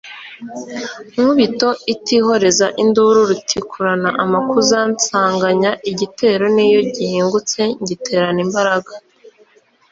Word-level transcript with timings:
Nkubito 1.19 1.69
itihoreza 1.93 2.67
induru, 2.83 3.19
Rutikurana 3.29 4.09
amakuza, 4.23 4.77
nsanganya 4.93 5.71
igitero 5.91 6.43
n'iyo 6.55 6.81
gihingutse 6.95 7.61
ngiterana 7.81 8.39
imbaraga, 8.45 8.93